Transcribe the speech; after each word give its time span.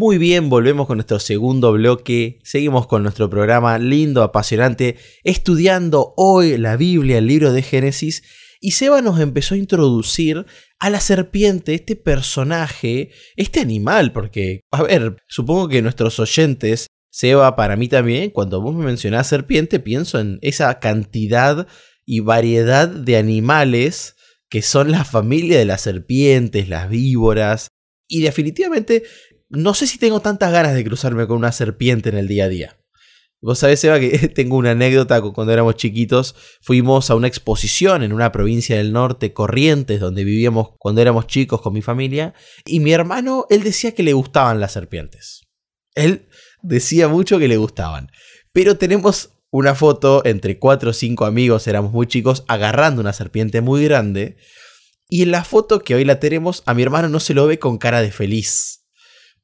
Muy 0.00 0.16
bien, 0.16 0.48
volvemos 0.48 0.86
con 0.86 0.98
nuestro 0.98 1.18
segundo 1.18 1.72
bloque. 1.72 2.38
Seguimos 2.44 2.86
con 2.86 3.02
nuestro 3.02 3.28
programa 3.28 3.78
lindo, 3.78 4.22
apasionante, 4.22 4.94
estudiando 5.24 6.14
hoy 6.16 6.56
la 6.56 6.76
Biblia, 6.76 7.18
el 7.18 7.26
libro 7.26 7.52
de 7.52 7.62
Génesis. 7.62 8.22
Y 8.60 8.70
Seba 8.70 9.02
nos 9.02 9.18
empezó 9.18 9.56
a 9.56 9.58
introducir 9.58 10.46
a 10.78 10.88
la 10.88 11.00
serpiente, 11.00 11.74
este 11.74 11.96
personaje, 11.96 13.10
este 13.34 13.58
animal, 13.58 14.12
porque, 14.12 14.60
a 14.70 14.84
ver, 14.84 15.16
supongo 15.26 15.66
que 15.66 15.82
nuestros 15.82 16.20
oyentes, 16.20 16.86
Seba, 17.10 17.56
para 17.56 17.74
mí 17.74 17.88
también, 17.88 18.30
cuando 18.30 18.62
vos 18.62 18.76
me 18.76 18.84
mencionás 18.84 19.26
serpiente, 19.26 19.80
pienso 19.80 20.20
en 20.20 20.38
esa 20.42 20.78
cantidad 20.78 21.66
y 22.06 22.20
variedad 22.20 22.86
de 22.86 23.16
animales 23.16 24.14
que 24.48 24.62
son 24.62 24.92
la 24.92 25.04
familia 25.04 25.58
de 25.58 25.64
las 25.64 25.80
serpientes, 25.80 26.68
las 26.68 26.88
víboras, 26.88 27.66
y 28.08 28.22
definitivamente 28.22 29.02
no 29.50 29.74
sé 29.74 29.86
si 29.86 29.98
tengo 29.98 30.20
tantas 30.20 30.52
ganas 30.52 30.74
de 30.74 30.84
cruzarme 30.84 31.26
con 31.26 31.38
una 31.38 31.52
serpiente 31.52 32.08
en 32.10 32.18
el 32.18 32.28
día 32.28 32.44
a 32.44 32.48
día. 32.48 32.78
Vos 33.40 33.60
sabés, 33.60 33.82
Eva, 33.84 34.00
que 34.00 34.28
tengo 34.34 34.56
una 34.56 34.72
anécdota 34.72 35.20
cuando 35.20 35.52
éramos 35.52 35.76
chiquitos. 35.76 36.34
Fuimos 36.60 37.10
a 37.10 37.14
una 37.14 37.28
exposición 37.28 38.02
en 38.02 38.12
una 38.12 38.32
provincia 38.32 38.76
del 38.76 38.92
norte, 38.92 39.32
Corrientes, 39.32 40.00
donde 40.00 40.24
vivíamos 40.24 40.70
cuando 40.78 41.00
éramos 41.00 41.26
chicos 41.26 41.60
con 41.60 41.72
mi 41.72 41.82
familia. 41.82 42.34
Y 42.66 42.80
mi 42.80 42.92
hermano, 42.92 43.46
él 43.48 43.62
decía 43.62 43.94
que 43.94 44.02
le 44.02 44.12
gustaban 44.12 44.60
las 44.60 44.72
serpientes. 44.72 45.42
Él 45.94 46.28
decía 46.62 47.08
mucho 47.08 47.38
que 47.38 47.48
le 47.48 47.56
gustaban. 47.56 48.10
Pero 48.52 48.76
tenemos 48.76 49.30
una 49.50 49.74
foto 49.74 50.22
entre 50.26 50.58
cuatro 50.58 50.90
o 50.90 50.92
cinco 50.92 51.24
amigos, 51.24 51.66
éramos 51.66 51.92
muy 51.92 52.06
chicos, 52.06 52.44
agarrando 52.48 53.00
una 53.00 53.12
serpiente 53.12 53.60
muy 53.60 53.84
grande. 53.84 54.36
Y 55.08 55.22
en 55.22 55.30
la 55.30 55.44
foto 55.44 55.80
que 55.80 55.94
hoy 55.94 56.04
la 56.04 56.20
tenemos, 56.20 56.62
a 56.66 56.74
mi 56.74 56.82
hermano 56.82 57.08
no 57.08 57.20
se 57.20 57.34
lo 57.34 57.46
ve 57.46 57.58
con 57.58 57.78
cara 57.78 58.02
de 58.02 58.10
feliz 58.10 58.78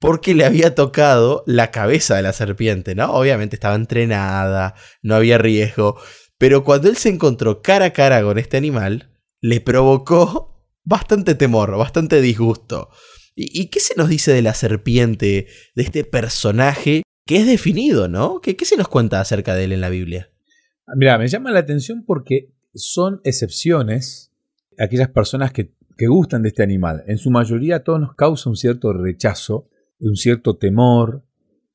porque 0.05 0.35
le 0.35 0.45
había 0.45 0.75
tocado 0.75 1.45
la 1.47 1.71
cabeza 1.71 2.15
de 2.17 2.21
la 2.21 2.35
serpiente, 2.35 2.95
¿no? 2.95 3.11
Obviamente 3.15 3.57
estaba 3.57 3.75
entrenada, 3.75 4.75
no 5.01 5.15
había 5.15 5.39
riesgo, 5.39 5.97
pero 6.37 6.63
cuando 6.63 6.91
él 6.91 6.99
se 6.99 7.09
encontró 7.09 7.63
cara 7.63 7.87
a 7.87 7.93
cara 7.95 8.23
con 8.23 8.39
este 8.39 8.59
animal, 8.59 9.11
le 9.41 9.63
provocó 9.63 10.63
bastante 10.85 11.35
temor, 11.35 11.75
bastante 11.79 12.21
disgusto. 12.21 12.91
¿Y, 13.35 13.69
qué 13.69 13.81
se 13.81 13.95
nos 13.97 14.11
dice 14.11 14.31
de 14.31 14.43
la 14.43 14.53
serpiente, 14.53 15.47
de 15.75 15.83
este 15.83 16.05
personaje 16.05 17.03
que 17.25 17.39
es 17.39 17.47
definido, 17.47 18.07
¿no? 18.07 18.43
¿Qué, 18.43 18.55
se 18.63 18.77
nos 18.77 18.89
cuenta 18.89 19.23
acerca 19.23 19.55
de 19.55 19.65
él 19.65 19.73
en 19.73 19.81
la 19.81 19.89
Biblia? 19.89 20.31
Mira, 20.97 21.17
me 21.17 21.29
llama 21.29 21.51
la 21.51 21.61
atención 21.61 22.05
porque 22.07 22.53
son 22.75 23.23
excepciones 23.25 24.35
aquellas 24.79 25.09
personas 25.09 25.51
que, 25.51 25.73
que 25.97 26.09
gustan 26.09 26.43
de 26.43 26.51
este 26.51 26.63
animal. 26.63 27.05
En 27.07 27.17
su 27.17 27.31
mayoría 27.31 27.83
todo 27.83 27.99
nos 27.99 28.15
causa 28.15 28.51
un 28.51 28.57
cierto 28.57 28.93
rechazo 28.93 29.71
un 30.01 30.17
cierto 30.17 30.57
temor. 30.57 31.25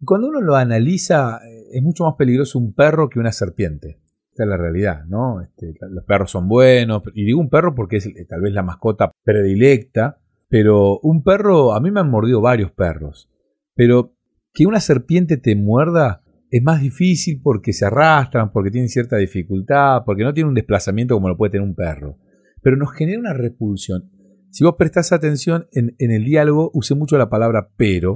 Cuando 0.04 0.28
uno 0.28 0.42
lo 0.42 0.56
analiza, 0.56 1.40
eh, 1.46 1.68
es 1.74 1.84
mucho 1.84 2.06
más 2.06 2.16
peligroso 2.18 2.60
un 2.60 2.74
perro 2.74 3.10
que 3.10 3.20
una 3.20 3.32
serpiente. 3.32 4.00
Esta 4.32 4.44
es 4.44 4.50
la 4.50 4.58
realidad, 4.58 5.06
¿no? 5.06 5.42
Este, 5.42 5.74
los 5.90 6.06
perros 6.06 6.32
son 6.32 6.48
buenos, 6.48 7.04
y 7.14 7.26
digo 7.26 7.40
un 7.40 7.50
perro 7.50 7.76
porque 7.76 7.98
es 7.98 8.06
eh, 8.06 8.26
tal 8.28 8.42
vez 8.42 8.54
la 8.54 8.64
mascota 8.64 9.12
predilecta, 9.24 10.22
pero 10.48 11.00
un 11.00 11.24
perro, 11.24 11.74
a 11.74 11.80
mí 11.80 11.92
me 11.92 12.00
han 12.00 12.10
mordido 12.10 12.42
varios 12.42 12.72
perros, 12.72 13.30
pero 13.76 14.16
que 14.54 14.66
una 14.66 14.80
serpiente 14.80 15.38
te 15.38 15.56
muerda 15.56 16.24
es 16.52 16.64
más 16.64 16.82
difícil 16.82 17.42
porque 17.44 17.74
se 17.74 17.86
arrastran, 17.86 18.52
porque 18.52 18.72
tienen 18.72 18.90
cierta 18.90 19.18
dificultad, 19.18 20.04
porque 20.06 20.24
no 20.24 20.34
tienen 20.34 20.50
un 20.50 20.56
desplazamiento 20.56 21.14
como 21.14 21.30
lo 21.30 21.38
puede 21.38 21.52
tener 21.52 21.68
un 21.68 21.76
perro. 21.76 22.18
Pero 22.62 22.76
nos 22.76 22.92
genera 22.94 23.20
una 23.20 23.34
repulsión. 23.34 24.10
Si 24.52 24.64
vos 24.64 24.76
prestás 24.78 25.12
atención 25.12 25.68
en, 25.72 25.96
el 26.00 26.26
diálogo, 26.26 26.72
usé 26.74 26.96
mucho 26.96 27.18
la 27.18 27.30
palabra 27.30 27.70
pero. 27.78 28.16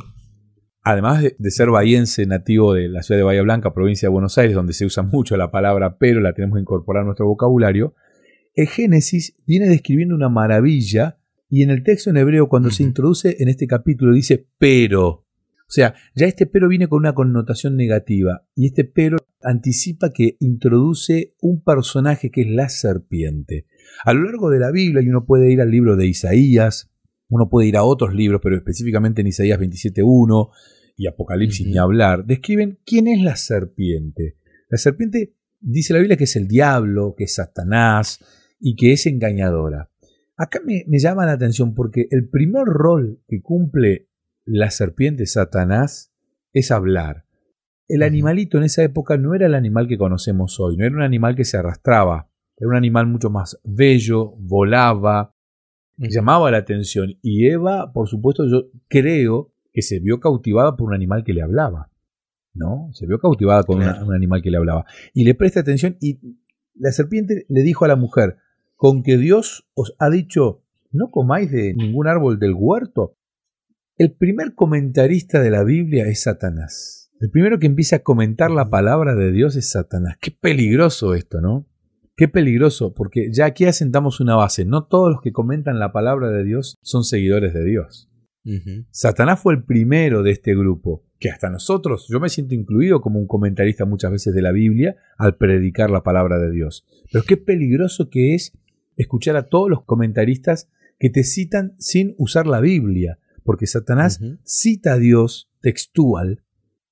Además 0.82 1.24
de, 1.24 1.52
ser 1.52 1.70
bahiense, 1.70 2.26
nativo 2.26 2.74
de 2.74 2.90
la 2.90 3.04
ciudad 3.04 3.20
de 3.20 3.24
Bahía 3.24 3.44
Blanca, 3.44 3.74
provincia 3.74 4.08
de 4.08 4.12
Buenos 4.12 4.38
Aires, 4.38 4.56
donde 4.56 4.74
se 4.74 4.86
usa 4.86 5.04
mucho 5.04 5.38
la 5.38 5.52
palabra 5.52 5.98
pero, 5.98 6.20
la 6.20 6.34
tenemos 6.34 6.56
que 6.56 6.62
incorporar 6.62 7.04
a 7.04 7.06
nuestro 7.06 7.28
vocabulario, 7.28 7.96
el 8.56 8.68
Génesis 8.68 9.38
viene 9.46 9.68
describiendo 9.68 10.16
una 10.16 10.30
maravilla 10.30 11.20
y 11.50 11.62
en 11.62 11.70
el 11.70 11.84
texto 11.84 12.10
en 12.10 12.18
hebreo, 12.18 12.50
cuando 12.50 12.72
se 12.72 12.84
introduce 12.84 13.38
en 13.40 13.48
este 13.48 13.68
capítulo, 13.68 14.14
dice 14.14 14.48
pero. 14.58 15.08
O 15.08 15.72
sea, 15.76 15.94
ya 16.16 16.26
este 16.26 16.46
pero 16.46 16.68
viene 16.68 16.88
con 16.88 17.00
una 17.00 17.14
connotación 17.14 17.78
negativa 17.78 18.46
y 18.56 18.66
este 18.68 18.84
pero 18.84 19.18
anticipa 19.42 20.12
que 20.12 20.36
introduce 20.40 21.36
un 21.42 21.64
personaje 21.64 22.32
que 22.32 22.42
es 22.42 22.48
la 22.50 22.70
serpiente. 22.70 23.68
A 24.06 24.14
lo 24.14 24.24
largo 24.24 24.50
de 24.50 24.60
la 24.60 24.72
Biblia, 24.72 25.02
y 25.02 25.10
uno 25.10 25.26
puede 25.26 25.52
ir 25.52 25.62
al 25.62 25.72
libro 25.72 25.96
de 25.96 26.08
Isaías, 26.08 26.92
uno 27.30 27.50
puede 27.50 27.68
ir 27.68 27.78
a 27.78 27.84
otros 27.84 28.14
libros, 28.14 28.42
pero 28.44 28.56
específicamente 28.56 29.22
en 29.22 29.28
Isaías 29.28 29.60
27.1 29.60 30.50
y 30.98 31.08
Apocalipsis 31.08 31.66
ni 31.66 31.78
hablar, 31.78 32.26
describen 32.26 32.80
quién 32.86 33.08
es 33.08 33.22
la 33.22 33.36
serpiente. 33.36 34.38
La 34.70 34.78
serpiente 34.78 35.34
dice 35.60 35.94
la 35.94 36.00
Biblia 36.00 36.18
que 36.18 36.26
es 36.26 36.36
el 36.36 36.48
diablo, 36.48 37.16
que 37.18 37.24
es 37.24 37.36
Satanás 37.36 38.20
y 38.60 38.76
que 38.76 38.92
es 38.92 39.06
engañadora. 39.06 39.90
Acá 40.36 40.60
me, 40.66 40.84
me 40.88 41.00
llama 41.00 41.26
la 41.26 41.34
atención 41.34 41.74
porque 41.74 42.08
el 42.12 42.30
primer 42.30 42.66
rol 42.66 43.22
que 43.28 43.42
cumple 43.42 44.10
la 44.46 44.70
serpiente 44.72 45.26
Satanás 45.26 46.14
es 46.52 46.72
hablar. 46.72 47.26
El 47.88 48.04
animalito 48.04 48.58
en 48.58 48.64
esa 48.64 48.84
época 48.84 49.18
no 49.18 49.36
era 49.36 49.46
el 49.46 49.56
animal 49.56 49.88
que 49.88 49.98
conocemos 49.98 50.60
hoy, 50.60 50.78
no 50.78 50.86
era 50.86 50.96
un 50.96 51.02
animal 51.02 51.36
que 51.36 51.46
se 51.46 51.58
arrastraba, 51.58 52.30
era 52.58 52.70
un 52.70 52.76
animal 52.76 53.08
mucho 53.08 53.30
más 53.30 53.60
bello, 53.64 54.32
volaba, 54.38 55.34
llamaba 55.98 56.52
la 56.52 56.58
atención. 56.58 57.18
Y 57.22 57.48
Eva, 57.48 57.92
por 57.94 58.08
supuesto, 58.08 58.46
yo 58.46 58.70
creo 58.88 59.54
que 59.72 59.82
se 59.82 60.00
vio 60.00 60.20
cautivada 60.20 60.76
por 60.76 60.88
un 60.88 60.94
animal 60.94 61.24
que 61.24 61.34
le 61.34 61.42
hablaba. 61.42 61.90
¿No? 62.54 62.90
Se 62.94 63.08
vio 63.08 63.20
cautivada 63.20 63.64
con 63.64 63.78
un 63.78 64.14
animal 64.14 64.42
que 64.44 64.52
le 64.52 64.58
hablaba. 64.58 64.86
Y 65.14 65.24
le 65.24 65.34
presta 65.34 65.62
atención 65.62 65.98
y 66.00 66.20
la 66.76 66.92
serpiente 66.92 67.46
le 67.50 67.64
dijo 67.64 67.86
a 67.86 67.88
la 67.88 67.96
mujer, 67.96 68.38
con 68.76 69.02
que 69.02 69.18
Dios 69.18 69.68
os 69.74 69.96
ha 69.98 70.10
dicho, 70.10 70.64
no 70.92 71.10
comáis 71.10 71.52
de 71.52 71.74
ningún 71.74 72.08
árbol 72.08 72.38
del 72.38 72.54
huerto. 72.56 73.18
El 73.98 74.12
primer 74.12 74.54
comentarista 74.54 75.42
de 75.42 75.50
la 75.50 75.64
Biblia 75.64 76.06
es 76.06 76.24
Satanás. 76.24 77.12
El 77.20 77.32
primero 77.32 77.58
que 77.58 77.68
empieza 77.68 77.98
a 77.98 78.04
comentar 78.04 78.52
la 78.52 78.70
palabra 78.70 79.16
de 79.16 79.32
Dios 79.32 79.56
es 79.56 79.72
Satanás. 79.72 80.18
Qué 80.20 80.30
peligroso 80.30 81.16
esto, 81.16 81.42
¿no? 81.42 81.66
Qué 82.16 82.28
peligroso, 82.28 82.94
porque 82.94 83.30
ya 83.32 83.46
aquí 83.46 83.66
asentamos 83.66 84.20
una 84.20 84.36
base. 84.36 84.66
No 84.66 84.86
todos 84.86 85.12
los 85.12 85.22
que 85.22 85.32
comentan 85.32 85.80
la 85.80 85.92
palabra 85.92 86.30
de 86.30 86.44
Dios 86.44 86.78
son 86.82 87.04
seguidores 87.04 87.54
de 87.54 87.66
Dios. 87.66 88.10
Satanás 88.92 89.40
fue 89.40 89.54
el 89.54 89.64
primero 89.64 90.22
de 90.22 90.32
este 90.32 90.54
grupo, 90.54 91.06
que 91.18 91.30
hasta 91.30 91.50
nosotros, 91.50 92.08
yo 92.10 92.20
me 92.20 92.28
siento 92.28 92.54
incluido 92.54 93.00
como 93.00 93.18
un 93.18 93.26
comentarista 93.26 93.86
muchas 93.86 94.12
veces 94.12 94.36
de 94.36 94.42
la 94.42 94.52
Biblia 94.52 94.98
al 95.18 95.38
predicar 95.38 95.90
la 95.90 96.04
palabra 96.04 96.38
de 96.38 96.52
Dios. 96.52 96.86
Pero 97.12 97.24
qué 97.24 97.38
peligroso 97.38 98.10
que 98.10 98.36
es 98.36 98.52
escuchar 98.98 99.38
a 99.38 99.48
todos 99.48 99.70
los 99.70 99.86
comentaristas 99.86 100.70
que 101.00 101.10
te 101.10 101.24
citan 101.24 101.74
sin 101.80 102.16
usar 102.18 102.46
la 102.46 102.60
Biblia, 102.60 103.18
porque 103.44 103.66
Satanás 103.66 104.20
cita 104.44 104.94
a 104.94 104.98
Dios 104.98 105.50
textual, 105.62 106.44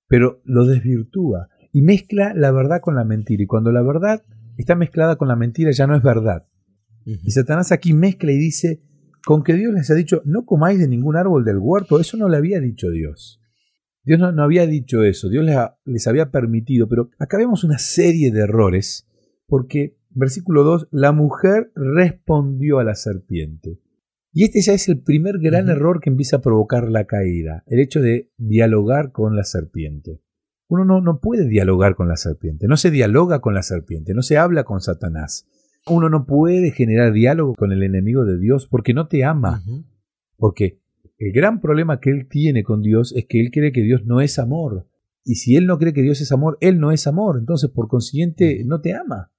pero 0.07 0.41
lo 0.45 0.65
desvirtúa 0.65 1.49
y 1.73 1.81
mezcla 1.81 2.33
la 2.33 2.51
verdad 2.51 2.81
con 2.81 2.95
la 2.95 3.03
mentira. 3.03 3.43
Y 3.43 3.47
cuando 3.47 3.71
la 3.71 3.81
verdad 3.81 4.23
está 4.61 4.75
mezclada 4.75 5.15
con 5.15 5.27
la 5.27 5.35
mentira, 5.35 5.71
ya 5.71 5.87
no 5.87 5.95
es 5.95 6.03
verdad. 6.03 6.47
Y 7.05 7.31
Satanás 7.31 7.71
aquí 7.71 7.93
mezcla 7.93 8.31
y 8.31 8.37
dice, 8.37 8.81
con 9.25 9.43
que 9.43 9.53
Dios 9.53 9.73
les 9.73 9.89
ha 9.91 9.95
dicho, 9.95 10.21
no 10.25 10.45
comáis 10.45 10.79
de 10.79 10.87
ningún 10.87 11.15
árbol 11.15 11.43
del 11.43 11.57
huerto, 11.57 11.99
eso 11.99 12.17
no 12.17 12.29
le 12.29 12.37
había 12.37 12.59
dicho 12.59 12.89
Dios. 12.89 13.41
Dios 14.03 14.19
no, 14.19 14.43
había 14.43 14.65
dicho 14.65 15.03
eso, 15.03 15.29
Dios 15.29 15.45
les, 15.45 15.57
les, 15.85 16.07
había 16.07 16.31
permitido, 16.31 16.87
pero 16.87 17.09
acá 17.19 17.37
vemos 17.37 17.63
una 17.63 17.77
serie 17.77 18.31
de 18.31 18.41
errores, 18.41 19.07
porque, 19.45 19.97
versículo 20.09 20.63
2, 20.63 20.87
la 20.91 21.11
mujer 21.11 21.71
respondió 21.75 22.79
a 22.79 22.83
la 22.83 22.95
serpiente. 22.95 23.79
Y 24.33 24.43
este 24.45 24.61
ya 24.61 24.73
es 24.73 24.87
el 24.87 25.01
primer 25.01 25.39
gran 25.39 25.69
error 25.69 25.99
que 25.99 26.09
empieza 26.09 26.37
a 26.37 26.41
provocar 26.41 26.89
la 26.89 27.05
caída, 27.05 27.63
el 27.67 27.79
hecho 27.79 28.01
de 28.01 28.31
dialogar 28.37 29.11
con 29.11 29.35
la 29.35 29.43
serpiente. 29.43 30.21
Uno 30.71 30.85
no, 30.85 31.01
no 31.01 31.19
puede 31.19 31.49
dialogar 31.49 31.95
con 31.95 32.07
la 32.07 32.15
serpiente, 32.15 32.65
no 32.65 32.77
se 32.77 32.91
dialoga 32.91 33.41
con 33.41 33.53
la 33.53 33.61
serpiente, 33.61 34.13
no 34.13 34.21
se 34.21 34.37
habla 34.37 34.63
con 34.63 34.79
Satanás. 34.79 35.45
Uno 35.85 36.07
no 36.07 36.25
puede 36.25 36.71
generar 36.71 37.11
diálogo 37.11 37.55
con 37.55 37.73
el 37.73 37.83
enemigo 37.83 38.23
de 38.23 38.39
Dios 38.39 38.67
porque 38.67 38.93
no 38.93 39.09
te 39.09 39.25
ama. 39.25 39.61
Porque 40.37 40.79
el 41.17 41.33
gran 41.33 41.59
problema 41.59 41.99
que 41.99 42.11
él 42.11 42.29
tiene 42.29 42.63
con 42.63 42.81
Dios 42.81 43.13
es 43.17 43.25
que 43.25 43.41
él 43.41 43.51
cree 43.51 43.73
que 43.73 43.81
Dios 43.81 44.05
no 44.05 44.21
es 44.21 44.39
amor. 44.39 44.87
Y 45.25 45.35
si 45.35 45.57
él 45.57 45.65
no 45.65 45.77
cree 45.77 45.91
que 45.91 46.03
Dios 46.03 46.21
es 46.21 46.31
amor, 46.31 46.57
él 46.61 46.79
no 46.79 46.93
es 46.93 47.05
amor. 47.05 47.37
Entonces, 47.37 47.69
por 47.69 47.89
consiguiente, 47.89 48.63
no 48.65 48.79
te 48.79 48.95
ama. 48.95 49.29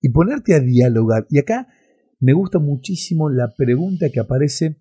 Y 0.00 0.08
ponerte 0.08 0.56
a 0.56 0.60
dialogar. 0.60 1.24
Y 1.30 1.38
acá 1.38 1.68
me 2.18 2.32
gusta 2.32 2.58
muchísimo 2.58 3.30
la 3.30 3.54
pregunta 3.56 4.10
que 4.10 4.18
aparece 4.18 4.80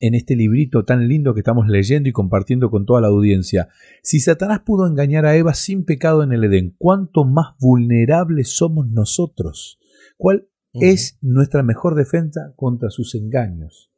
en 0.00 0.14
este 0.14 0.36
librito 0.36 0.84
tan 0.84 1.08
lindo 1.08 1.34
que 1.34 1.40
estamos 1.40 1.66
leyendo 1.68 2.08
y 2.08 2.12
compartiendo 2.12 2.70
con 2.70 2.86
toda 2.86 3.00
la 3.00 3.08
audiencia. 3.08 3.68
Si 4.02 4.20
Satanás 4.20 4.60
pudo 4.60 4.86
engañar 4.86 5.26
a 5.26 5.36
Eva 5.36 5.54
sin 5.54 5.84
pecado 5.84 6.22
en 6.22 6.32
el 6.32 6.44
Edén, 6.44 6.74
¿cuánto 6.78 7.24
más 7.24 7.54
vulnerables 7.58 8.50
somos 8.50 8.88
nosotros? 8.88 9.78
¿Cuál 10.16 10.48
es 10.72 11.18
nuestra 11.20 11.62
mejor 11.62 11.94
defensa 11.94 12.52
contra 12.56 12.90
sus 12.90 13.14
engaños? 13.14 13.90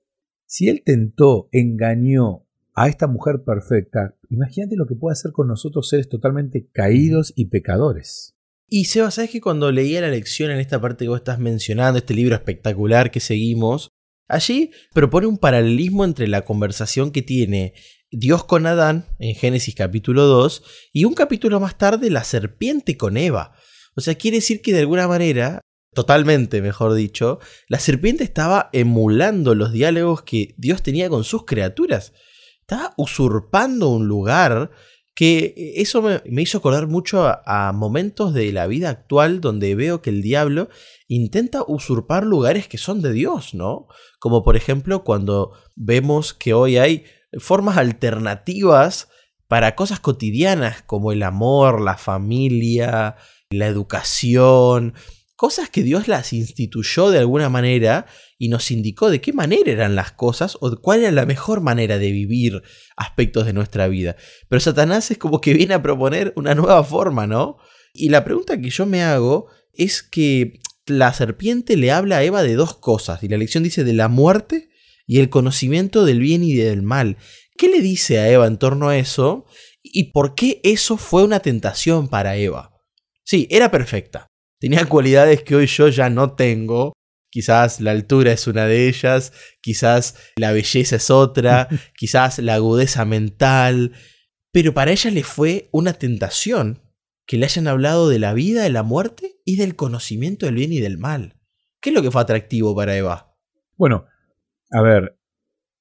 Si 0.45 0.69
él 0.69 0.83
tentó, 0.85 1.49
engañó 1.51 2.47
a 2.75 2.89
esta 2.89 3.07
mujer 3.07 3.43
perfecta, 3.45 4.17
imagínate 4.29 4.77
lo 4.77 4.87
que 4.87 4.95
puede 4.95 5.15
hacer 5.15 5.33
con 5.33 5.49
nosotros 5.49 5.89
seres 5.89 6.09
totalmente 6.09 6.69
caídos 6.73 7.33
y 7.35 7.47
pecadores. 7.47 8.37
Y 8.69 8.87
Seba, 8.87 9.11
¿sabes 9.11 9.31
que 9.31 9.41
cuando 9.41 9.71
leía 9.73 10.01
la 10.01 10.09
lección 10.09 10.51
en 10.51 10.59
esta 10.59 10.81
parte 10.81 11.05
que 11.05 11.09
vos 11.09 11.19
estás 11.19 11.39
mencionando, 11.39 11.99
este 11.99 12.15
libro 12.15 12.35
espectacular 12.35 13.11
que 13.11 13.21
seguimos, 13.21 13.93
allí 14.28 14.70
propone 14.93 15.26
un 15.26 15.38
paralelismo 15.38 16.05
entre 16.05 16.28
la 16.28 16.44
conversación 16.44 17.11
que 17.11 17.23
tiene 17.23 17.75
Dios 18.11 18.44
con 18.44 18.67
Adán 18.67 19.06
en 19.19 19.34
Génesis 19.34 19.75
capítulo 19.75 20.25
2 20.25 20.62
y 20.93 21.05
un 21.05 21.14
capítulo 21.14 21.61
más 21.61 21.76
tarde 21.76 22.11
la 22.11 22.25
serpiente 22.25 22.96
con 22.96 23.17
Eva. 23.17 23.55
O 23.96 24.00
sea, 24.00 24.14
quiere 24.14 24.38
decir 24.38 24.62
que 24.62 24.73
de 24.73 24.81
alguna 24.81 25.08
manera, 25.08 25.61
totalmente 25.93 26.62
mejor 26.62 26.94
dicho, 26.94 27.40
la 27.69 27.81
serpiente 27.81 28.25
estaba 28.25 28.70
emulando 28.73 29.55
los 29.55 29.73
diálogos 29.73 30.23
que 30.23 30.55
Dios 30.56 30.82
tenía 30.82 31.08
con 31.08 31.25
sus 31.25 31.44
criaturas. 31.44 32.12
Estaba 32.61 32.94
usurpando 32.96 33.88
un 33.88 34.06
lugar 34.06 34.70
que 35.17 35.73
eso 35.77 36.03
me, 36.03 36.43
hizo 36.43 36.59
acordar 36.59 36.89
mucho 36.89 37.27
a, 37.27 37.73
momentos 37.73 38.35
de 38.35 38.53
la 38.53 38.67
vida 38.67 38.91
actual 38.91 39.41
donde 39.41 39.75
veo 39.75 40.03
que 40.03 40.11
el 40.11 40.21
diablo 40.21 40.69
intenta 41.09 41.65
usurpar 41.67 42.25
lugares 42.25 42.69
que 42.69 42.77
son 42.77 43.01
de 43.01 43.15
Dios, 43.15 43.55
¿no? 43.55 43.89
Como 44.21 44.45
por 44.45 44.57
ejemplo 44.57 45.05
cuando 45.05 45.53
vemos 45.75 46.35
que 46.35 46.53
hoy 46.53 46.77
hay 46.77 47.05
formas 47.39 47.79
alternativas 47.79 49.09
para 49.49 49.75
cosas 49.75 50.01
cotidianas 50.01 50.83
como 50.83 51.13
el 51.13 51.23
amor, 51.23 51.81
la 51.81 51.97
familia, 51.97 53.17
la 53.49 53.69
educación, 53.69 54.93
cosas 55.37 55.69
que 55.69 55.83
Dios 55.83 56.09
las 56.09 56.33
instituyó 56.33 57.11
de 57.11 57.19
alguna 57.19 57.49
manera 57.49 58.06
y 58.38 58.49
nos 58.49 58.71
indicó 58.71 59.11
de 59.11 59.21
qué 59.21 59.33
manera 59.33 59.71
eran 59.71 59.94
las 59.94 60.12
cosas 60.12 60.56
o 60.61 60.77
cuál 60.81 61.00
era 61.00 61.12
la 61.12 61.27
mejor 61.27 61.61
manera 61.61 61.99
de 61.99 62.11
vivir 62.11 62.62
aspectos 62.97 63.47
de 63.47 63.53
nuestra 63.53 63.87
vida. 63.87 64.17
Pero 64.49 64.61
Satanás 64.61 65.11
es 65.11 65.19
como 65.19 65.41
que 65.41 65.55
viene 65.55 65.75
a 65.75 65.83
proponer 65.83 66.33
una 66.37 66.55
nueva 66.55 66.83
forma, 66.83 67.27
¿no? 67.27 67.59
Y 67.93 68.09
la 68.09 68.25
pregunta 68.25 68.61
que 68.61 68.71
yo 68.71 68.87
me 68.87 69.03
hago 69.03 69.47
es 69.73 70.03
que 70.03 70.61
la 70.87 71.12
serpiente 71.12 71.77
le 71.77 71.93
habla 71.93 72.19
a 72.19 72.23
Eva 72.23 72.43
de 72.43 72.55
dos 72.55 72.77
cosas, 72.77 73.23
y 73.23 73.29
la 73.29 73.37
lección 73.37 73.65
dice 73.65 73.85
de 73.85 73.93
la 73.93 74.09
muerte 74.09 74.71
y 75.06 75.19
el 75.21 75.31
conocimiento 75.31 76.05
del 76.05 76.21
bien 76.21 76.43
y 76.43 76.55
del 76.55 76.83
mal. 76.83 77.17
¿Qué 77.56 77.69
le 77.69 77.81
dice 77.81 78.19
a 78.19 78.29
Eva 78.29 78.47
en 78.47 78.59
torno 78.59 78.88
a 78.88 78.99
eso? 78.99 79.47
¿Y 79.83 80.12
por 80.12 80.35
qué 80.35 80.61
eso 80.62 80.97
fue 80.97 81.25
una 81.25 81.41
tentación 81.41 82.09
para 82.09 82.37
Eva? 82.37 82.73
Sí, 83.25 83.47
era 83.50 83.71
perfecta. 83.71 84.27
Tenía 84.58 84.87
cualidades 84.87 85.43
que 85.43 85.56
hoy 85.56 85.67
yo 85.67 85.88
ya 85.88 86.08
no 86.08 86.35
tengo. 86.35 86.93
Quizás 87.31 87.81
la 87.81 87.91
altura 87.91 88.32
es 88.32 88.47
una 88.47 88.67
de 88.67 88.88
ellas, 88.88 89.32
quizás 89.61 90.17
la 90.37 90.53
belleza 90.53 90.97
es 90.97 91.11
otra, 91.11 91.69
quizás 91.97 92.38
la 92.38 92.55
agudeza 92.55 93.05
mental. 93.05 93.93
Pero 94.53 94.73
para 94.73 94.93
ella 94.93 95.11
le 95.11 95.23
fue 95.23 95.69
una 95.73 95.93
tentación 95.93 96.81
que 97.26 97.37
le 97.37 97.44
hayan 97.44 97.69
hablado 97.69 98.08
de 98.08 98.19
la 98.19 98.32
vida, 98.32 98.62
de 98.62 98.70
la 98.70 98.82
muerte 98.82 99.41
y 99.44 99.56
del 99.56 99.76
conocimiento 99.76 100.47
del 100.47 100.55
bien 100.55 100.73
y 100.73 100.81
del 100.81 100.97
mal. 100.97 101.35
¿Qué 101.81 101.91
es 101.91 101.94
lo 101.94 102.02
que 102.02 102.11
fue 102.11 102.23
atractivo 102.23 102.75
para 102.75 102.97
Eva? 102.97 103.37
Bueno, 103.76 104.06
a 104.70 104.81
ver, 104.81 105.19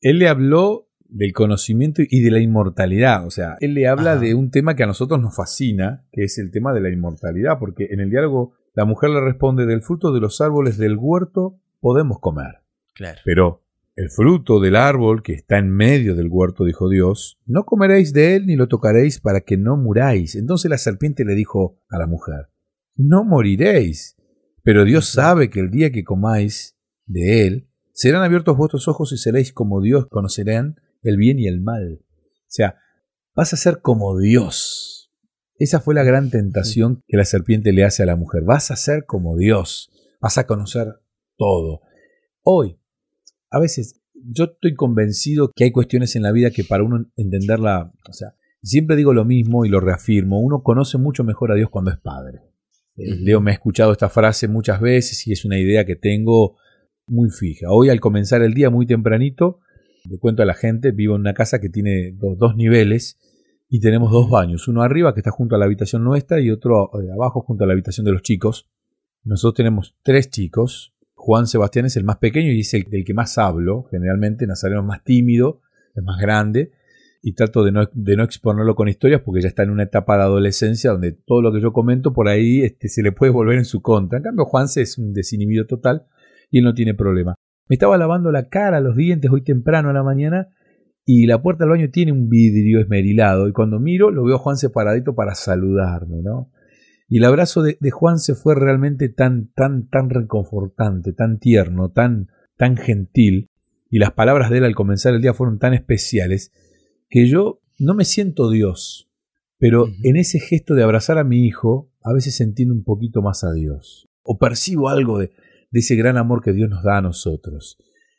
él 0.02 0.20
le 0.20 0.28
habló 0.28 0.90
del 1.08 1.34
conocimiento 1.34 2.02
y 2.08 2.22
de 2.22 2.32
la 2.32 2.42
inmortalidad. 2.42 3.26
O 3.26 3.30
sea, 3.30 3.56
él 3.62 3.74
le 3.76 3.88
habla 3.88 4.18
de 4.18 4.34
un 4.34 4.52
tema 4.52 4.76
que 4.76 4.84
a 4.84 4.88
nosotros 4.88 5.22
nos 5.22 5.36
fascina, 5.36 6.06
que 6.12 6.24
es 6.24 6.38
el 6.38 6.52
tema 6.52 6.74
de 6.74 6.82
la 6.82 6.90
inmortalidad, 6.90 7.58
porque 7.60 7.88
en 7.92 8.02
el 8.02 8.10
diálogo 8.10 8.54
la 8.76 8.86
mujer 8.86 9.10
le 9.10 9.22
responde, 9.22 9.66
del 9.66 9.82
fruto 9.82 10.14
de 10.14 10.20
los 10.20 10.42
árboles 10.42 10.78
del 10.78 10.98
huerto 10.98 11.60
podemos 11.80 12.20
comer. 12.20 12.62
Claro. 12.94 13.20
Pero 13.24 13.64
el 13.96 14.10
fruto 14.10 14.60
del 14.60 14.76
árbol 14.76 15.24
que 15.24 15.34
está 15.34 15.58
en 15.58 15.70
medio 15.70 16.16
del 16.16 16.28
huerto, 16.30 16.66
dijo 16.66 16.90
Dios, 16.90 17.40
no 17.46 17.66
comeréis 17.66 18.12
de 18.12 18.36
él 18.36 18.46
ni 18.46 18.58
lo 18.58 18.68
tocaréis 18.68 19.22
para 19.22 19.42
que 19.42 19.56
no 19.56 19.78
muráis. 19.78 20.36
Entonces 20.36 20.70
la 20.70 20.78
serpiente 20.78 21.24
le 21.24 21.36
dijo 21.36 21.80
a 21.90 21.98
la 21.98 22.06
mujer, 22.06 22.50
no 22.98 23.24
moriréis, 23.24 24.18
pero 24.64 24.84
Dios 24.84 25.08
sabe 25.08 25.50
que 25.50 25.62
el 25.62 25.72
día 25.72 25.92
que 25.92 26.04
comáis 26.04 26.76
de 27.06 27.48
él, 27.48 27.68
serán 27.94 28.24
abiertos 28.24 28.58
vuestros 28.58 28.90
ojos 28.90 29.14
y 29.14 29.18
seréis 29.18 29.54
como 29.54 29.80
Dios, 29.82 30.08
conocerán 30.08 30.82
el 31.02 31.16
bien 31.16 31.40
y 31.40 31.48
el 31.48 31.62
mal. 31.62 32.02
O 32.02 32.48
sea, 32.48 32.78
vas 33.34 33.54
a 33.54 33.58
ser 33.58 33.80
como 33.80 34.20
Dios. 34.20 34.95
Esa 35.58 35.80
fue 35.80 35.96
la 35.96 36.04
gran 36.04 36.30
tentación 36.30 37.04
que 37.08 37.18
la 37.18 37.26
serpiente 37.26 37.72
le 37.72 37.84
hace 37.84 38.04
a 38.04 38.06
la 38.06 38.16
mujer. 38.16 38.44
Vas 38.44 38.72
a 38.72 38.76
ser 38.76 39.06
como 39.06 39.38
Dios. 39.38 39.92
Vas 40.20 40.38
a 40.38 40.48
conocer 40.48 40.88
todo. 41.38 41.82
Hoy, 42.44 42.78
a 43.50 43.60
veces, 43.60 44.02
yo 44.14 44.46
estoy 44.46 44.76
convencido 44.76 45.52
que 45.56 45.66
hay 45.66 45.72
cuestiones 45.72 46.16
en 46.16 46.24
la 46.24 46.32
vida 46.32 46.52
que 46.52 46.64
para 46.64 46.84
uno 46.84 47.06
entenderla, 47.16 47.94
o 48.08 48.14
sea, 48.14 48.36
siempre 48.62 48.96
digo 48.96 49.14
lo 49.14 49.26
mismo 49.26 49.66
y 49.66 49.70
lo 49.70 49.80
reafirmo, 49.80 50.42
uno 50.42 50.62
conoce 50.64 50.98
mucho 50.98 51.24
mejor 51.24 51.52
a 51.52 51.56
Dios 51.56 51.70
cuando 51.70 51.92
es 51.92 51.98
padre. 51.98 52.42
Eh, 52.98 53.16
Leo 53.16 53.42
me 53.42 53.52
ha 53.52 53.54
escuchado 53.54 53.92
esta 53.92 54.10
frase 54.10 54.48
muchas 54.48 54.82
veces 54.82 55.26
y 55.28 55.32
es 55.32 55.46
una 55.46 55.60
idea 55.60 55.86
que 55.86 55.96
tengo 55.96 56.58
muy 57.08 57.30
fija. 57.30 57.68
Hoy 57.70 57.90
al 57.90 58.00
comenzar 58.00 58.42
el 58.42 58.54
día 58.54 58.70
muy 58.70 58.86
tempranito, 58.86 59.60
le 60.10 60.18
cuento 60.18 60.44
a 60.44 60.46
la 60.46 60.54
gente, 60.54 60.92
vivo 60.92 61.16
en 61.16 61.22
una 61.22 61.34
casa 61.34 61.60
que 61.60 61.70
tiene 61.70 62.16
dos, 62.16 62.56
niveles 62.56 63.20
y 63.68 63.80
tenemos 63.80 64.12
dos 64.12 64.30
baños, 64.30 64.68
uno 64.68 64.82
arriba 64.82 65.14
que 65.14 65.22
está 65.22 65.32
junto 65.32 65.56
a 65.56 65.58
la 65.58 65.66
habitación 65.66 66.04
nuestra 66.04 66.40
y 66.40 66.52
otro 66.52 66.92
eh, 67.02 67.12
abajo 67.12 67.42
junto 67.42 67.64
a 67.64 67.68
la 67.68 67.74
habitación 67.74 68.06
de 68.06 68.12
los 68.12 68.22
chicos. 68.22 68.70
Nosotros 69.24 69.56
tenemos 69.56 69.96
tres 70.04 70.30
chicos, 70.30 70.94
Juan 71.16 71.48
Sebastián 71.48 71.86
es 71.86 71.98
el 71.98 72.04
más 72.04 72.18
pequeño 72.18 72.52
y 72.52 72.60
es 72.60 72.74
el 72.76 72.84
del 72.84 73.04
que 73.04 73.14
más 73.14 73.38
hablo, 73.38 73.88
generalmente 73.90 74.46
Nazareno 74.46 74.82
es 74.82 74.88
más 74.88 75.04
tímido, 75.04 75.62
es 75.96 76.04
más 76.04 76.20
grande, 76.20 76.72
y 77.28 77.34
trato 77.34 77.64
de 77.64 77.72
no, 77.72 78.24
exponerlo 78.24 78.76
con 78.76 78.88
historias 78.88 79.22
porque 79.26 79.42
ya 79.42 79.48
está 79.48 79.64
en 79.64 79.72
una 79.72 79.82
etapa 79.82 80.16
de 80.16 80.22
adolescencia 80.22 80.92
donde 80.92 81.14
todo 81.14 81.42
lo 81.42 81.52
que 81.52 81.60
yo 81.60 81.74
comento 81.74 82.14
por 82.14 82.28
ahí 82.28 82.62
este, 82.62 82.88
se 82.88 83.02
le 83.02 83.12
puede 83.12 83.32
volver 83.32 83.58
en 83.58 83.66
su 83.66 83.82
contra. 83.82 84.20
En 84.20 84.24
cambio, 84.24 84.46
Juanse 84.46 84.84
es 84.84 85.00
un 85.00 85.12
desinhibido 85.12 85.66
total 85.66 86.06
y 86.52 86.60
él 86.60 86.66
no 86.66 86.76
tiene 86.76 86.94
problema. 86.94 87.34
Me 87.68 87.74
estaba 87.74 87.98
lavando 87.98 88.32
la 88.32 88.48
cara, 88.48 88.80
los 88.80 88.96
dientes 88.96 89.32
hoy 89.32 89.42
temprano 89.42 89.90
a 89.90 89.94
la 89.94 90.04
mañana 90.04 90.50
y 91.06 91.28
la 91.28 91.42
puerta 91.42 91.64
del 91.64 91.72
baño 91.72 91.92
tiene 91.92 92.12
un 92.12 92.30
vidrio 92.30 92.80
esmerilado 92.80 93.48
y 93.48 93.54
cuando 93.54 93.80
miro 93.80 94.10
lo 94.10 94.24
veo 94.24 94.36
a 94.36 94.40
Juan 94.40 94.58
separadito 94.58 95.14
para 95.14 95.36
saludarme, 95.36 96.22
¿no? 96.24 96.52
Y 97.08 97.20
el 97.20 97.26
abrazo 97.26 97.62
de, 97.62 97.78
de 97.80 97.92
Juan 97.92 98.18
se 98.18 98.34
fue 98.34 98.56
realmente 98.56 99.10
tan, 99.10 99.52
tan, 99.54 99.88
tan 99.90 100.10
reconfortante, 100.10 101.14
tan 101.14 101.38
tierno, 101.38 101.92
tan, 101.92 102.30
tan 102.58 102.76
gentil 102.76 103.52
y 103.90 104.00
las 104.00 104.14
palabras 104.14 104.50
de 104.50 104.58
él 104.58 104.64
al 104.66 104.76
comenzar 104.76 105.14
el 105.14 105.22
día 105.22 105.36
fueron 105.36 105.60
tan 105.60 105.76
especiales 105.76 106.52
que 107.08 107.28
yo 107.28 107.62
no 107.78 107.94
me 107.94 108.06
siento 108.06 108.50
Dios, 108.50 109.12
pero 109.60 109.88
en 110.04 110.18
ese 110.18 110.40
gesto 110.40 110.74
de 110.74 110.84
abrazar 110.84 111.20
a 111.20 111.24
mi 111.24 111.46
hijo 111.46 111.92
a 112.02 112.14
veces 112.14 112.42
entiendo 112.42 112.74
un 112.74 112.84
poquito 112.84 113.22
más 113.22 113.44
a 113.44 113.54
Dios 113.54 114.10
o 114.24 114.40
percibo 114.40 114.90
algo 114.90 115.20
de, 115.20 115.32
de 115.70 115.80
ese 115.80 115.96
gran 115.96 116.18
amor 116.18 116.42
que 116.42 116.54
Dios 116.54 116.70
nos 116.70 116.84
da 116.84 116.98
a 116.98 117.02
nosotros. 117.02 117.78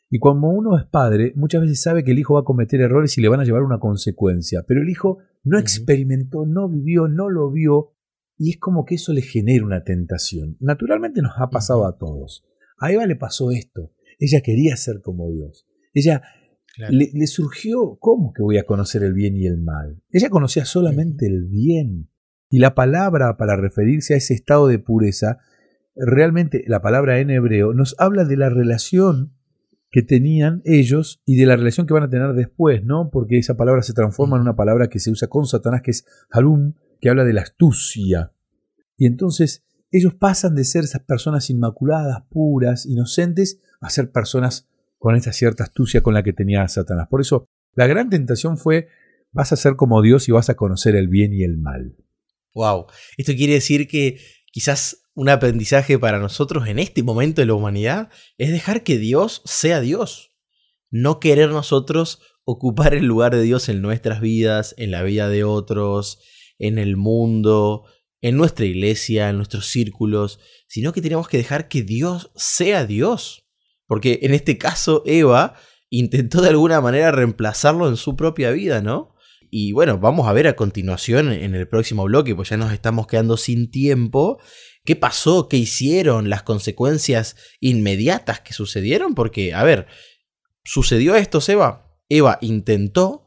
Y 0.09 0.19
cuando 0.19 0.47
uno 0.47 0.77
es 0.77 0.85
padre, 0.85 1.33
muchas 1.35 1.61
veces 1.61 1.81
sabe 1.81 2.03
que 2.03 2.11
el 2.11 2.19
hijo 2.19 2.35
va 2.35 2.41
a 2.41 2.45
cometer 2.45 2.79
errores 2.79 3.17
y 3.17 3.21
le 3.21 3.27
van 3.27 3.41
a 3.41 3.43
llevar 3.43 3.63
una 3.63 3.79
consecuencia, 3.79 4.63
pero 4.65 4.81
el 4.81 4.89
hijo 4.89 5.19
no 5.43 5.59
experimentó, 5.59 6.45
no 6.45 6.69
vivió, 6.69 7.07
no 7.07 7.29
lo 7.29 7.51
vio, 7.51 7.93
y 8.37 8.51
es 8.51 8.57
como 8.57 8.85
que 8.85 8.95
eso 8.95 9.13
le 9.13 9.21
genera 9.21 9.65
una 9.65 9.83
tentación. 9.83 10.55
Naturalmente 10.59 11.21
nos 11.21 11.33
ha 11.37 11.49
pasado 11.49 11.85
a 11.85 11.97
todos. 11.97 12.45
A 12.79 12.91
Eva 12.91 13.05
le 13.05 13.15
pasó 13.15 13.51
esto. 13.51 13.91
Ella 14.19 14.41
quería 14.41 14.77
ser 14.77 15.01
como 15.01 15.29
Dios. 15.31 15.67
Ella 15.93 16.21
le, 16.89 17.09
le, 17.13 17.27
surgió, 17.27 17.97
¿cómo 17.99 18.31
que 18.33 18.43
voy 18.43 18.57
a 18.57 18.65
conocer 18.65 19.03
el 19.03 19.13
bien 19.13 19.35
y 19.35 19.47
el 19.47 19.57
mal? 19.57 20.01
Ella 20.11 20.29
conocía 20.29 20.65
solamente 20.65 21.25
el 21.25 21.45
bien. 21.45 22.09
Y 22.49 22.59
la 22.59 22.75
palabra 22.75 23.35
para 23.35 23.57
referirse 23.57 24.13
a 24.13 24.17
ese 24.17 24.35
estado 24.35 24.67
de 24.67 24.79
pureza 24.79 25.39
realmente 25.97 26.63
la 26.67 26.81
palabra 26.81 27.19
en 27.19 27.29
hebreo 27.29 27.73
nos 27.73 27.95
habla 27.97 28.23
de 28.23 28.37
la 28.37 28.49
relación 28.49 29.33
que 29.89 30.01
tenían 30.01 30.61
ellos 30.65 31.21
y 31.25 31.35
de 31.37 31.45
la 31.45 31.55
relación 31.55 31.87
que 31.87 31.93
van 31.93 32.03
a 32.03 32.09
tener 32.09 32.33
después, 32.33 32.83
¿no? 32.83 33.09
Porque 33.11 33.37
esa 33.37 33.55
palabra 33.55 33.81
se 33.81 33.93
transforma 33.93 34.35
en 34.35 34.41
una 34.41 34.55
palabra 34.55 34.89
que 34.89 34.99
se 34.99 35.11
usa 35.11 35.27
con 35.27 35.45
Satanás, 35.45 35.81
que 35.81 35.91
es 35.91 36.05
harum, 36.29 36.73
que 36.99 37.09
habla 37.09 37.23
de 37.23 37.33
la 37.33 37.41
astucia. 37.41 38.33
Y 38.97 39.05
entonces 39.05 39.65
ellos 39.91 40.13
pasan 40.15 40.55
de 40.55 40.65
ser 40.65 40.83
esas 40.83 41.03
personas 41.03 41.49
inmaculadas, 41.49 42.23
puras, 42.29 42.85
inocentes, 42.85 43.61
a 43.79 43.89
ser 43.89 44.11
personas 44.11 44.67
con 44.97 45.15
esa 45.15 45.31
cierta 45.31 45.63
astucia 45.63 46.01
con 46.01 46.13
la 46.13 46.23
que 46.23 46.33
tenía 46.33 46.67
Satanás. 46.67 47.07
Por 47.09 47.21
eso, 47.21 47.47
la 47.73 47.87
gran 47.87 48.09
tentación 48.09 48.57
fue, 48.57 48.89
vas 49.31 49.53
a 49.53 49.55
ser 49.55 49.75
como 49.75 50.01
Dios 50.01 50.27
y 50.27 50.31
vas 50.31 50.49
a 50.49 50.55
conocer 50.55 50.95
el 50.95 51.07
bien 51.07 51.33
y 51.33 51.43
el 51.43 51.57
mal. 51.57 51.95
Wow, 52.53 52.87
esto 53.17 53.33
quiere 53.35 53.53
decir 53.53 53.87
que 53.87 54.19
quizás 54.57 55.03
un 55.13 55.29
aprendizaje 55.29 55.99
para 55.99 56.17
nosotros 56.17 56.67
en 56.67 56.79
este 56.79 57.03
momento 57.03 57.41
de 57.41 57.45
la 57.45 57.53
humanidad 57.53 58.09
es 58.39 58.49
dejar 58.49 58.81
que 58.81 58.97
Dios 58.97 59.43
sea 59.45 59.81
Dios. 59.81 60.31
No 60.89 61.19
querer 61.19 61.51
nosotros 61.51 62.23
ocupar 62.43 62.95
el 62.95 63.05
lugar 63.05 63.35
de 63.35 63.43
Dios 63.43 63.69
en 63.69 63.83
nuestras 63.83 64.19
vidas, 64.19 64.73
en 64.79 64.89
la 64.89 65.03
vida 65.03 65.29
de 65.29 65.43
otros, 65.43 66.23
en 66.57 66.79
el 66.79 66.97
mundo, 66.97 67.85
en 68.19 68.35
nuestra 68.35 68.65
iglesia, 68.65 69.29
en 69.29 69.37
nuestros 69.37 69.67
círculos, 69.67 70.39
sino 70.67 70.91
que 70.91 71.03
tenemos 71.03 71.27
que 71.27 71.37
dejar 71.37 71.67
que 71.67 71.83
Dios 71.83 72.31
sea 72.35 72.87
Dios. 72.87 73.47
Porque 73.85 74.21
en 74.23 74.33
este 74.33 74.57
caso 74.57 75.03
Eva 75.05 75.53
intentó 75.91 76.41
de 76.41 76.49
alguna 76.49 76.81
manera 76.81 77.11
reemplazarlo 77.11 77.87
en 77.89 77.95
su 77.95 78.15
propia 78.15 78.49
vida, 78.49 78.81
¿no? 78.81 79.13
Y 79.49 79.71
bueno, 79.71 79.97
vamos 79.97 80.27
a 80.27 80.33
ver 80.33 80.47
a 80.47 80.55
continuación 80.55 81.31
en 81.31 81.55
el 81.55 81.67
próximo 81.67 82.03
bloque, 82.05 82.35
pues 82.35 82.49
ya 82.49 82.57
nos 82.57 82.73
estamos 82.73 83.07
quedando 83.07 83.37
sin 83.37 83.71
tiempo. 83.71 84.39
¿Qué 84.83 84.95
pasó? 84.95 85.47
¿Qué 85.49 85.57
hicieron? 85.57 86.29
Las 86.29 86.43
consecuencias 86.43 87.35
inmediatas 87.59 88.39
que 88.41 88.53
sucedieron. 88.53 89.15
Porque, 89.15 89.53
a 89.53 89.63
ver, 89.63 89.87
sucedió 90.63 91.15
esto, 91.15 91.41
Seba. 91.41 91.97
Eva 92.09 92.37
intentó, 92.41 93.25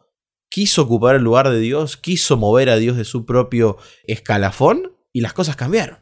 quiso 0.49 0.83
ocupar 0.83 1.17
el 1.17 1.23
lugar 1.23 1.51
de 1.51 1.61
Dios, 1.61 1.97
quiso 1.97 2.37
mover 2.37 2.71
a 2.71 2.77
Dios 2.77 2.97
de 2.97 3.05
su 3.05 3.27
propio 3.27 3.77
escalafón 4.05 4.97
y 5.13 5.21
las 5.21 5.33
cosas 5.33 5.57
cambiaron. 5.57 5.99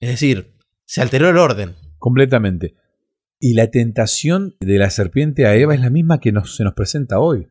Es 0.00 0.10
decir, 0.10 0.56
se 0.84 1.00
alteró 1.00 1.28
el 1.28 1.36
orden. 1.36 1.76
Completamente. 1.98 2.76
Y 3.40 3.54
la 3.54 3.70
tentación 3.70 4.56
de 4.60 4.78
la 4.78 4.90
serpiente 4.90 5.46
a 5.46 5.54
Eva 5.54 5.74
es 5.74 5.80
la 5.80 5.90
misma 5.90 6.18
que 6.18 6.32
se 6.44 6.64
nos 6.64 6.74
presenta 6.74 7.20
hoy. 7.20 7.48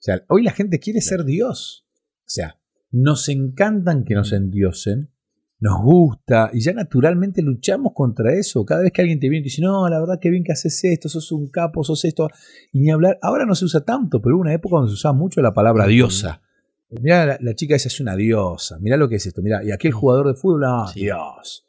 O 0.00 0.02
sea, 0.02 0.24
hoy 0.28 0.42
la 0.42 0.52
gente 0.52 0.78
quiere 0.78 1.02
ser 1.02 1.24
Dios. 1.24 1.86
O 2.20 2.32
sea, 2.32 2.58
nos 2.90 3.28
encantan 3.28 4.04
que 4.04 4.14
nos 4.14 4.32
endiosen, 4.32 5.10
nos 5.58 5.82
gusta 5.82 6.48
y 6.54 6.62
ya 6.62 6.72
naturalmente 6.72 7.42
luchamos 7.42 7.92
contra 7.94 8.32
eso. 8.32 8.64
Cada 8.64 8.80
vez 8.80 8.92
que 8.92 9.02
alguien 9.02 9.20
te 9.20 9.28
viene 9.28 9.42
y 9.42 9.50
dice, 9.50 9.60
no, 9.60 9.86
la 9.90 10.00
verdad 10.00 10.18
que 10.18 10.30
bien 10.30 10.42
que 10.42 10.52
haces 10.52 10.82
esto, 10.84 11.10
sos 11.10 11.30
un 11.32 11.48
capo, 11.48 11.84
sos 11.84 12.02
esto, 12.06 12.28
y 12.72 12.80
ni 12.80 12.90
hablar. 12.90 13.18
Ahora 13.20 13.44
no 13.44 13.54
se 13.54 13.66
usa 13.66 13.84
tanto, 13.84 14.22
pero 14.22 14.36
hubo 14.36 14.40
una 14.40 14.54
época 14.54 14.76
donde 14.76 14.88
se 14.88 14.94
usaba 14.94 15.12
mucho 15.12 15.42
la 15.42 15.52
palabra 15.52 15.86
diosa. 15.86 16.40
Mira, 16.88 17.38
la, 17.38 17.54
chica 17.54 17.76
esa 17.76 17.88
es 17.88 18.00
una 18.00 18.16
diosa, 18.16 18.78
mira 18.80 18.96
lo 18.96 19.08
que 19.08 19.16
es 19.16 19.26
esto, 19.26 19.42
mira, 19.42 19.62
y 19.62 19.70
aquel 19.70 19.92
jugador 19.92 20.26
de 20.26 20.34
fútbol, 20.34 20.62
no, 20.62 20.90
Dios. 20.92 21.68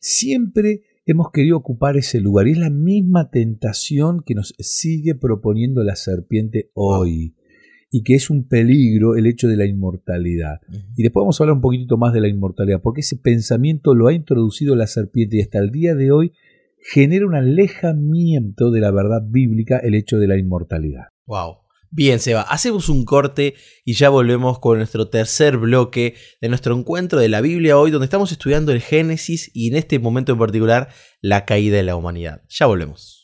siempre 0.00 0.82
hemos 1.06 1.30
querido 1.30 1.56
ocupar 1.56 1.96
ese 1.96 2.20
lugar 2.20 2.46
y 2.48 2.52
es 2.52 2.58
la 2.58 2.68
misma 2.68 3.30
tentación 3.30 4.22
que 4.22 4.34
nos 4.34 4.54
sigue 4.58 5.14
proponiendo 5.14 5.82
la 5.82 5.96
serpiente 5.96 6.70
hoy 6.74 7.34
y 7.96 8.02
que 8.02 8.16
es 8.16 8.28
un 8.28 8.48
peligro 8.48 9.14
el 9.14 9.24
hecho 9.24 9.46
de 9.46 9.56
la 9.56 9.66
inmortalidad. 9.66 10.58
Y 10.96 11.04
después 11.04 11.22
vamos 11.22 11.40
a 11.40 11.44
hablar 11.44 11.54
un 11.54 11.60
poquitito 11.60 11.96
más 11.96 12.12
de 12.12 12.20
la 12.20 12.26
inmortalidad, 12.26 12.82
porque 12.82 13.02
ese 13.02 13.16
pensamiento 13.16 13.94
lo 13.94 14.08
ha 14.08 14.12
introducido 14.12 14.74
la 14.74 14.88
serpiente 14.88 15.36
y 15.36 15.42
hasta 15.42 15.60
el 15.60 15.70
día 15.70 15.94
de 15.94 16.10
hoy 16.10 16.32
genera 16.80 17.24
un 17.24 17.36
alejamiento 17.36 18.72
de 18.72 18.80
la 18.80 18.90
verdad 18.90 19.22
bíblica 19.24 19.78
el 19.78 19.94
hecho 19.94 20.18
de 20.18 20.26
la 20.26 20.36
inmortalidad. 20.36 21.04
Wow. 21.26 21.58
Bien, 21.92 22.18
Seba, 22.18 22.42
hacemos 22.42 22.88
un 22.88 23.04
corte 23.04 23.54
y 23.84 23.92
ya 23.92 24.08
volvemos 24.08 24.58
con 24.58 24.78
nuestro 24.78 25.08
tercer 25.08 25.56
bloque 25.56 26.14
de 26.40 26.48
nuestro 26.48 26.76
encuentro 26.76 27.20
de 27.20 27.28
la 27.28 27.42
Biblia 27.42 27.78
hoy, 27.78 27.92
donde 27.92 28.06
estamos 28.06 28.32
estudiando 28.32 28.72
el 28.72 28.80
Génesis 28.80 29.52
y 29.54 29.68
en 29.68 29.76
este 29.76 30.00
momento 30.00 30.32
en 30.32 30.38
particular 30.40 30.88
la 31.20 31.44
caída 31.44 31.76
de 31.76 31.84
la 31.84 31.94
humanidad. 31.94 32.42
Ya 32.48 32.66
volvemos. 32.66 33.23